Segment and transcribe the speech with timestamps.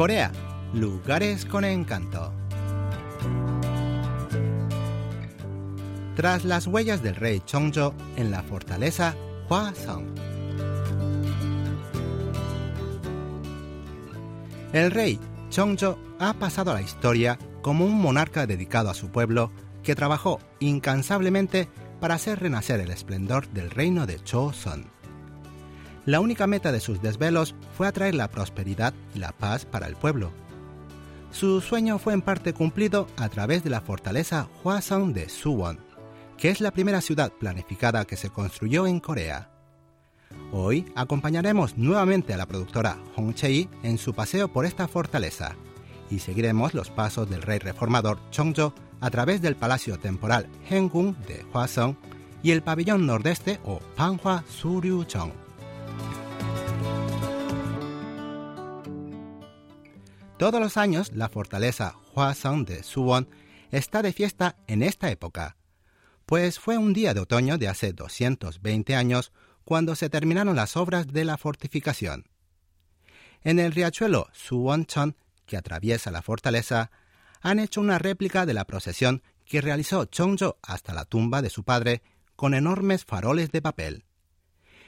[0.00, 0.32] Corea,
[0.72, 2.32] lugares con encanto.
[6.16, 9.14] Tras las huellas del rey Chongzhou en la fortaleza
[9.50, 10.06] Hwasong.
[14.72, 15.20] El rey
[15.50, 20.40] Chongzhou ha pasado a la historia como un monarca dedicado a su pueblo que trabajó
[20.60, 21.68] incansablemente
[22.00, 24.99] para hacer renacer el esplendor del reino de Joseon.
[26.06, 29.96] La única meta de sus desvelos fue atraer la prosperidad y la paz para el
[29.96, 30.32] pueblo.
[31.30, 35.78] Su sueño fue en parte cumplido a través de la fortaleza Hwasong de Suwon,
[36.36, 39.50] que es la primera ciudad planificada que se construyó en Corea.
[40.52, 45.54] Hoy acompañaremos nuevamente a la productora Hong Chei en su paseo por esta fortaleza
[46.10, 51.44] y seguiremos los pasos del rey reformador Chongzhou a través del palacio temporal Hengung de
[51.52, 51.96] Hwasong
[52.42, 55.49] y el pabellón nordeste o Panhua Suryu-chong.
[60.40, 63.28] Todos los años la fortaleza Hwasong de Suwon
[63.72, 65.58] está de fiesta en esta época,
[66.24, 69.32] pues fue un día de otoño de hace 220 años
[69.66, 72.24] cuando se terminaron las obras de la fortificación.
[73.42, 76.90] En el riachuelo Suwon-chon, que atraviesa la fortaleza,
[77.42, 81.64] han hecho una réplica de la procesión que realizó Chongzhou hasta la tumba de su
[81.64, 82.00] padre
[82.34, 84.06] con enormes faroles de papel.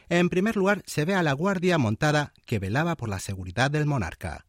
[0.09, 3.84] En primer lugar se ve a la guardia montada que velaba por la seguridad del
[3.84, 4.47] monarca.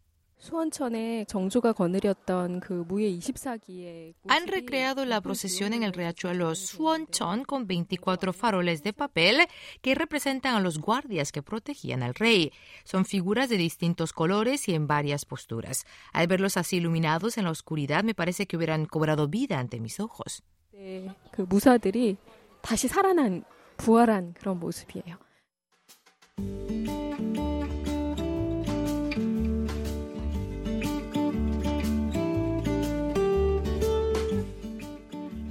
[4.27, 9.47] Han recreado la procesión en el riachuelo Suonchon con 24 faroles de papel
[9.81, 12.51] que representan a los guardias que protegían al rey.
[12.83, 15.85] Son figuras de distintos colores y en varias posturas.
[16.11, 20.01] Al verlos así iluminados en la oscuridad me parece que hubieran cobrado vida ante mis
[20.01, 20.43] ojos.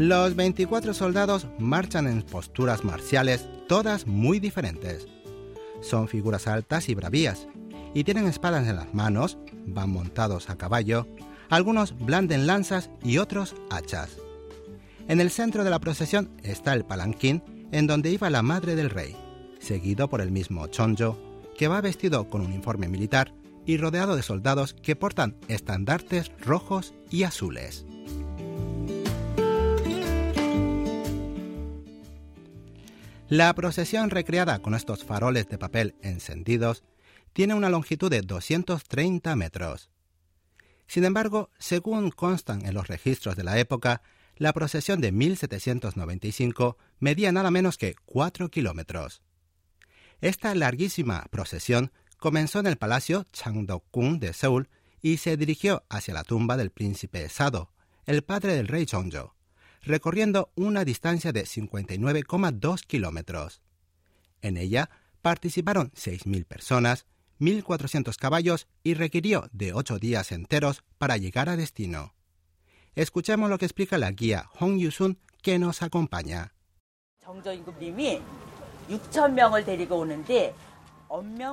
[0.05, 5.07] Los 24 soldados marchan en posturas marciales, todas muy diferentes.
[5.81, 7.47] Son figuras altas y bravías,
[7.95, 11.07] y tienen espadas en las manos, van montados a caballo,
[11.51, 14.17] algunos blanden lanzas y otros hachas.
[15.07, 18.91] En el centro de la procesión está el palanquín en donde iba la madre del
[18.91, 19.15] rey,
[19.61, 21.17] seguido por el mismo Chonjo,
[21.57, 23.33] que va vestido con un uniforme militar
[23.67, 27.87] y rodeado de soldados que portan estandartes rojos y azules.
[33.33, 36.85] La procesión recreada con estos faroles de papel encendidos
[37.33, 39.89] tiene una longitud de 230 metros.
[40.87, 44.03] Sin embargo, según constan en los registros de la época,
[44.37, 49.23] la procesión de 1795 medía nada menos que 4 kilómetros.
[50.21, 54.69] Esta larguísima procesión comenzó en el Palacio Changdeokgung de Seúl
[55.01, 57.73] y se dirigió hacia la tumba del príncipe Sado,
[58.05, 59.33] el padre del rey Chongzhou
[59.83, 63.63] recorriendo una distancia de 59,2 kilómetros.
[64.41, 67.07] En ella participaron 6.000 personas,
[67.41, 72.15] 1.400 caballos y requirió de ocho días enteros para llegar a destino.
[72.95, 76.55] Escuchemos lo que explica la guía Hong Yusun que nos acompaña.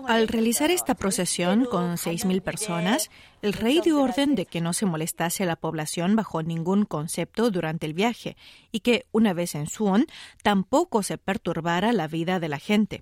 [0.07, 3.09] Al realizar esta procesión con 6.000 personas,
[3.41, 7.51] el rey dio orden de que no se molestase a la población bajo ningún concepto
[7.51, 8.37] durante el viaje
[8.71, 10.05] y que, una vez en Suwon,
[10.43, 13.01] tampoco se perturbara la vida de la gente.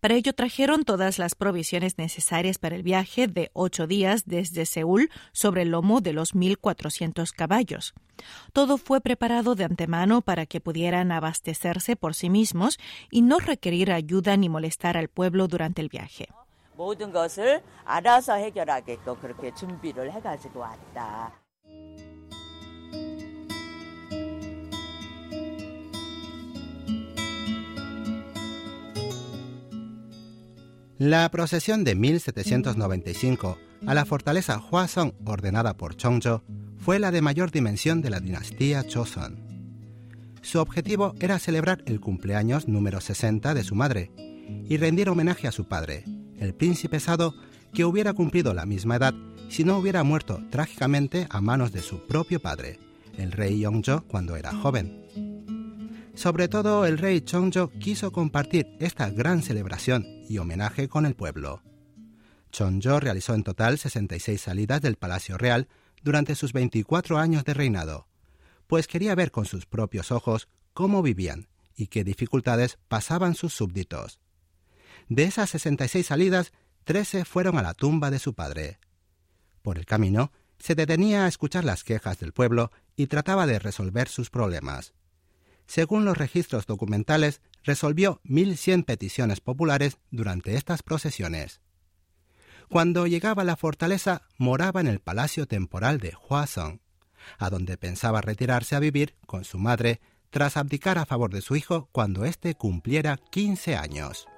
[0.00, 5.10] Para ello trajeron todas las provisiones necesarias para el viaje de ocho días desde Seúl
[5.32, 7.94] sobre el lomo de los 1.400 caballos.
[8.52, 12.78] Todo fue preparado de antemano para que pudieran abastecerse por sí mismos
[13.10, 16.28] y no requerir ayuda ni molestar al pueblo durante el viaje.
[31.04, 33.58] La procesión de 1795
[33.88, 36.42] a la fortaleza Hwasong ordenada por Chongzhou
[36.78, 39.36] fue la de mayor dimensión de la dinastía Joseon.
[40.42, 44.12] Su objetivo era celebrar el cumpleaños número 60 de su madre
[44.68, 46.04] y rendir homenaje a su padre,
[46.38, 47.34] el príncipe Sado,
[47.74, 49.14] que hubiera cumplido la misma edad
[49.48, 52.78] si no hubiera muerto trágicamente a manos de su propio padre,
[53.18, 55.01] el rey Yongzhou, cuando era joven.
[56.14, 61.62] Sobre todo, el rey Chongzhou quiso compartir esta gran celebración y homenaje con el pueblo.
[62.50, 65.68] Chongzhou realizó en total 66 salidas del Palacio Real
[66.02, 68.08] durante sus 24 años de reinado,
[68.66, 74.20] pues quería ver con sus propios ojos cómo vivían y qué dificultades pasaban sus súbditos.
[75.08, 76.52] De esas 66 salidas,
[76.84, 78.78] 13 fueron a la tumba de su padre.
[79.62, 84.08] Por el camino, se detenía a escuchar las quejas del pueblo y trataba de resolver
[84.08, 84.92] sus problemas.
[85.72, 91.62] Según los registros documentales, resolvió 1.100 peticiones populares durante estas procesiones.
[92.68, 96.82] Cuando llegaba a la fortaleza, moraba en el palacio temporal de Huasong,
[97.38, 101.56] a donde pensaba retirarse a vivir con su madre tras abdicar a favor de su
[101.56, 104.28] hijo cuando éste cumpliera 15 años.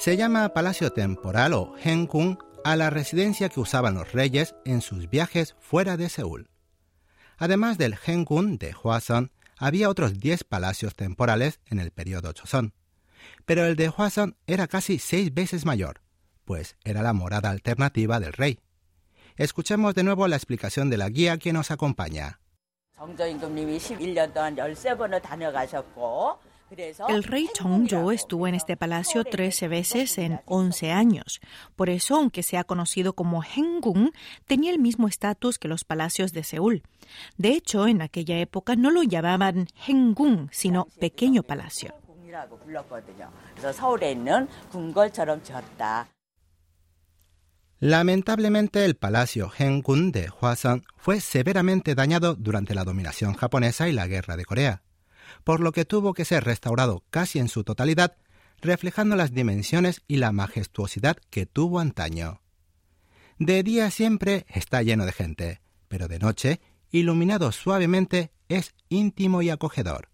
[0.00, 5.10] Se llama Palacio Temporal o Henkung a la residencia que usaban los reyes en sus
[5.10, 6.48] viajes fuera de Seúl.
[7.36, 12.72] Además del Henkung de Hwasun, había otros 10 palacios temporales en el periodo Joseon.
[13.44, 16.00] Pero el de Hwasun era casi seis veces mayor,
[16.46, 18.58] pues era la morada alternativa del rey.
[19.36, 22.40] Escuchemos de nuevo la explicación de la guía que nos acompaña.
[27.08, 31.40] El rey Chongzhou estuvo en este palacio 13 veces en 11 años.
[31.74, 34.12] Por eso, aunque sea conocido como Hengung,
[34.46, 36.82] tenía el mismo estatus que los palacios de Seúl.
[37.36, 41.94] De hecho, en aquella época no lo llamaban Hengung, sino pequeño palacio.
[47.80, 54.06] Lamentablemente, el palacio Hengung de Hwasan fue severamente dañado durante la dominación japonesa y la
[54.06, 54.82] guerra de Corea
[55.44, 58.16] por lo que tuvo que ser restaurado casi en su totalidad,
[58.60, 62.40] reflejando las dimensiones y la majestuosidad que tuvo antaño.
[63.38, 66.60] De día siempre está lleno de gente, pero de noche,
[66.90, 70.10] iluminado suavemente, es íntimo y acogedor.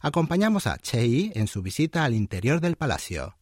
[0.00, 3.36] Acompañamos a Chei en su visita al interior del palacio.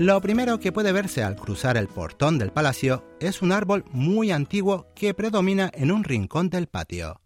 [0.00, 4.30] Lo primero que puede verse al cruzar el portón del palacio es un árbol muy
[4.32, 7.20] antiguo que predomina en un rincón del patio.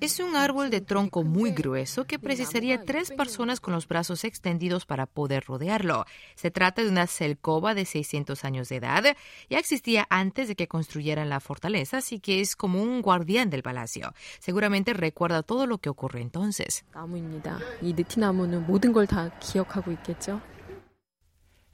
[0.00, 4.84] Es un árbol de tronco muy grueso que precisaría tres personas con los brazos extendidos
[4.84, 6.04] para poder rodearlo.
[6.34, 9.16] Se trata de una selcova de 600 años de edad.
[9.48, 13.62] Ya existía antes de que construyeran la fortaleza, así que es como un guardián del
[13.62, 14.12] palacio.
[14.40, 16.84] Seguramente recuerda todo lo que ocurrió entonces.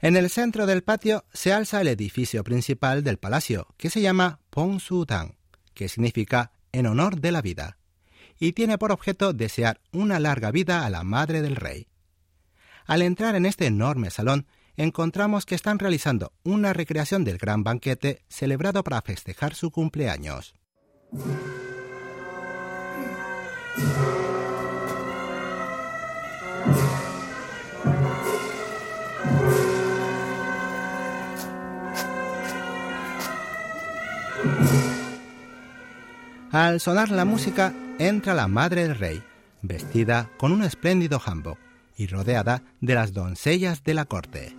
[0.01, 4.39] En el centro del patio se alza el edificio principal del palacio, que se llama
[4.79, 5.38] Su-tang
[5.79, 7.77] que significa en honor de la vida,
[8.37, 11.87] y tiene por objeto desear una larga vida a la madre del rey.
[12.85, 14.45] Al entrar en este enorme salón,
[14.75, 20.53] encontramos que están realizando una recreación del gran banquete celebrado para festejar su cumpleaños.
[36.59, 39.23] Al sonar la música, entra la madre del rey,
[39.61, 41.57] vestida con un espléndido hanbok
[41.95, 44.57] y rodeada de las doncellas de la corte.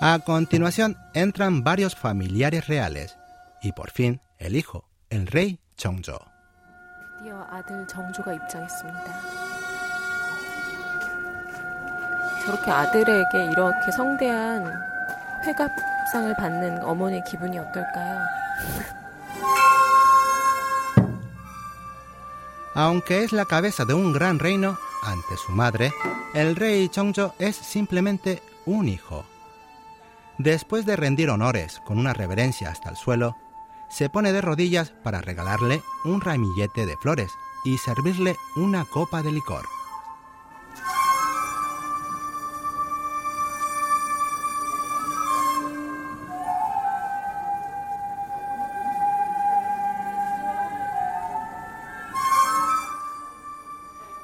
[0.00, 3.18] A continuación entran varios familiares reales
[3.60, 6.26] y por fin el hijo, el rey Cheongjo.
[22.74, 25.92] Aunque es la cabeza de un gran reino ante su madre,
[26.32, 29.26] el rey Cheongjo es simplemente un hijo.
[30.38, 33.36] Después de rendir honores con una reverencia hasta el suelo,
[33.92, 37.30] se pone de rodillas para regalarle un ramillete de flores
[37.64, 39.66] y servirle una copa de licor.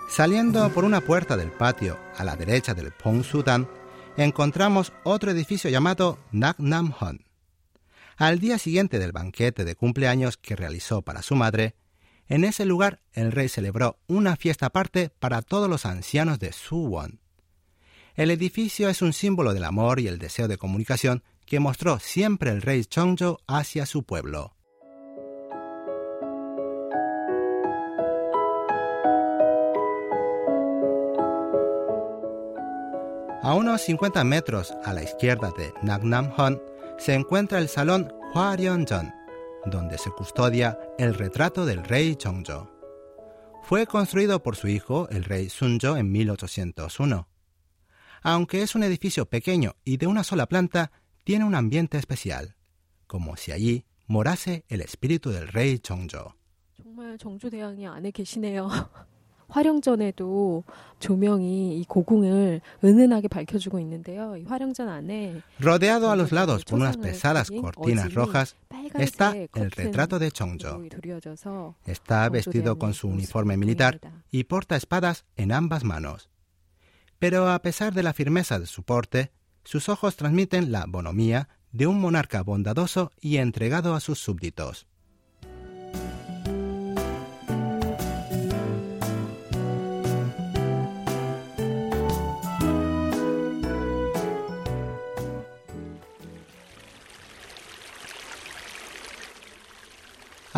[0.09, 3.69] Saliendo por una puerta del patio a la derecha del Pong Sudan,
[4.17, 7.28] encontramos otro edificio llamado Nak Nam Hon.
[8.19, 11.77] Al día siguiente del banquete de cumpleaños que realizó para su madre,
[12.27, 17.21] en ese lugar el rey celebró una fiesta aparte para todos los ancianos de Suwon.
[18.17, 22.51] El edificio es un símbolo del amor y el deseo de comunicación que mostró siempre
[22.51, 24.57] el rey Chongzhou hacia su pueblo.
[33.43, 36.61] A unos 50 metros a la izquierda de Nagnam-hon
[36.99, 39.14] se encuentra el salón Hwaryeonjeon,
[39.67, 42.71] donde se custodia el retrato del rey Chongjo.
[43.62, 47.28] Fue construido por su hijo, el rey Sunjo, en 1801.
[48.23, 50.90] Aunque es un edificio pequeño y de una sola planta,
[51.23, 52.57] tiene un ambiente especial,
[53.07, 56.35] como si allí morase el espíritu del rey Chongjo.
[65.59, 68.57] Rodeado a los lados por unas pesadas cortinas rojas
[68.95, 70.83] está el retrato de Chongjo.
[71.87, 74.00] Está vestido con su uniforme militar
[74.31, 76.28] y porta espadas en ambas manos.
[77.19, 79.33] Pero a pesar de la firmeza de su porte,
[79.64, 84.87] sus ojos transmiten la bonomía de un monarca bondadoso y entregado a sus súbditos.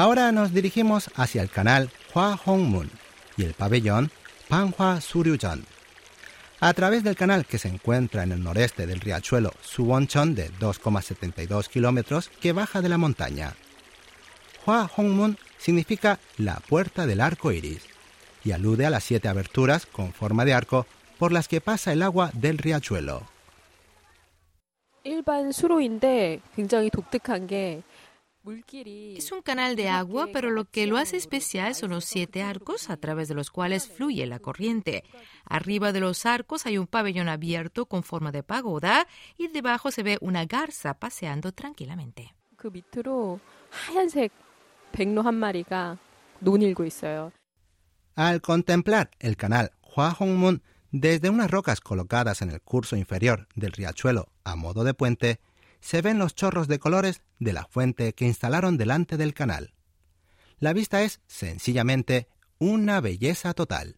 [0.00, 2.90] Ahora nos dirigimos hacia el canal Hua Hongmun
[3.37, 4.11] y el pabellón
[4.49, 5.66] Panhua Suryujan.
[6.59, 11.69] A través del canal que se encuentra en el noreste del riachuelo Suwonchon de 2,72
[11.69, 13.52] kilómetros que baja de la montaña.
[14.64, 17.83] Hua Hongmun significa la puerta del arco iris
[18.42, 20.87] y alude a las siete aberturas con forma de arco
[21.19, 23.26] por las que pasa el agua del riachuelo.
[28.42, 32.88] Es un canal de agua, pero lo que lo hace especial son los siete arcos
[32.88, 35.04] a través de los cuales fluye la corriente.
[35.44, 39.06] Arriba de los arcos hay un pabellón abierto con forma de pagoda
[39.37, 42.35] y debajo se ve una garza paseando tranquilamente.
[48.14, 50.16] Al contemplar el canal Hua
[50.92, 55.40] desde unas rocas colocadas en el curso inferior del riachuelo a modo de puente,
[55.80, 59.75] se ven los chorros de colores de la fuente que instalaron delante del canal.
[60.58, 63.96] La vista es sencillamente una belleza total.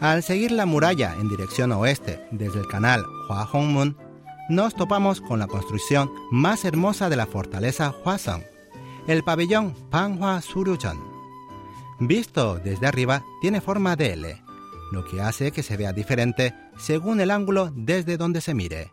[0.00, 3.98] Al seguir la muralla en dirección oeste desde el canal Hua Hongmun,
[4.50, 8.42] nos topamos con la construcción más hermosa de la fortaleza Hwasong,
[9.06, 10.98] el pabellón Panhua Suryuchan.
[12.00, 14.42] Visto desde arriba, tiene forma de L,
[14.90, 18.92] lo que hace que se vea diferente según el ángulo desde donde se mire.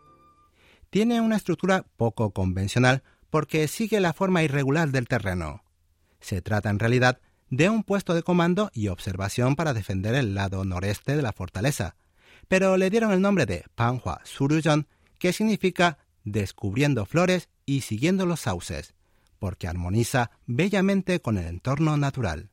[0.90, 5.64] Tiene una estructura poco convencional porque sigue la forma irregular del terreno.
[6.20, 7.18] Se trata en realidad
[7.50, 11.96] de un puesto de comando y observación para defender el lado noreste de la fortaleza,
[12.46, 14.20] pero le dieron el nombre de Panhua
[15.18, 18.94] que significa descubriendo flores y siguiendo los sauces,
[19.38, 22.50] porque armoniza bellamente con el entorno natural.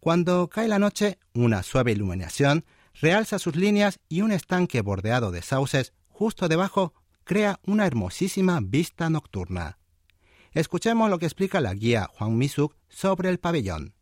[0.00, 2.64] Cuando cae la noche, una suave iluminación
[3.00, 6.94] realza sus líneas y un estanque bordeado de sauces justo debajo
[7.24, 9.78] crea una hermosísima vista nocturna.
[10.52, 13.94] Escuchemos lo que explica la guía Juan Misuk sobre el pabellón.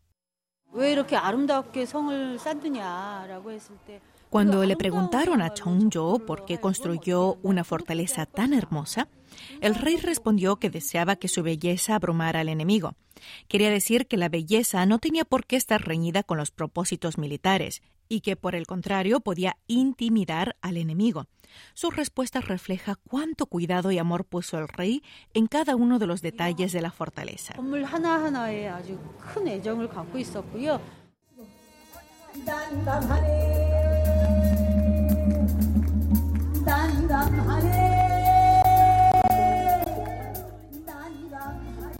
[4.31, 9.09] Cuando le preguntaron a Chongzhou por qué construyó una fortaleza tan hermosa,
[9.61, 12.95] el rey respondió que deseaba que su belleza abrumara al enemigo.
[13.49, 17.83] Quería decir que la belleza no tenía por qué estar reñida con los propósitos militares
[18.09, 21.27] y que, por el contrario, podía intimidar al enemigo.
[21.75, 25.03] Su respuesta refleja cuánto cuidado y amor puso el rey
[25.35, 27.55] en cada uno de los detalles de la fortaleza.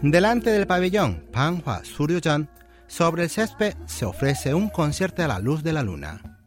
[0.03, 2.49] Delante del pabellón Panhua Suryujan,
[2.87, 6.39] sobre el césped se ofrece un concierto a la luz de la luna.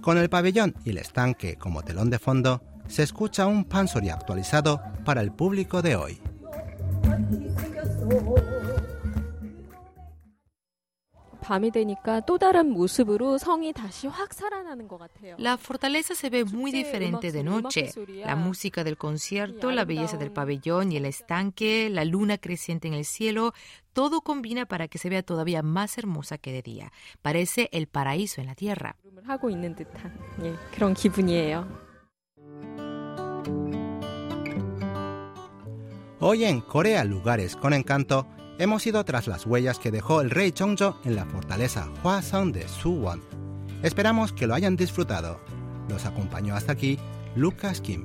[0.00, 4.80] Con el pabellón y el estanque como telón de fondo, se escucha un pansori actualizado
[5.04, 6.20] para el público de hoy.
[15.38, 17.90] La fortaleza se ve muy diferente de noche.
[18.24, 22.94] La música del concierto, la belleza del pabellón y el estanque, la luna creciente en
[22.94, 23.54] el cielo,
[23.92, 26.92] todo combina para que se vea todavía más hermosa que de día.
[27.22, 28.96] Parece el paraíso en la tierra.
[36.20, 38.26] Hoy en Corea Lugares con Encanto
[38.58, 42.68] hemos ido tras las huellas que dejó el rey Chongzhou en la fortaleza Hwasong de
[42.68, 43.22] Suwon.
[43.82, 45.40] Esperamos que lo hayan disfrutado.
[45.88, 46.98] Los acompañó hasta aquí
[47.36, 48.04] Lucas Kim.